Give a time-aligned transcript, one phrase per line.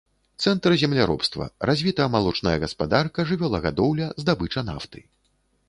[0.43, 5.09] Цэнтр земляробства, развіта малочная гаспадарка, жывёлагадоўля, здабыча нафты.